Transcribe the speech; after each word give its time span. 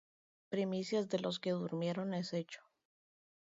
primicias 0.49 1.09
de 1.09 1.19
los 1.19 1.39
que 1.39 1.51
durmieron 1.51 2.15
es 2.15 2.33
hecho. 2.33 2.61